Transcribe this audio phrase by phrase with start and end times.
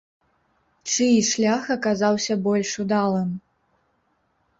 [0.93, 3.29] Чый шлях аказаўся больш удалым?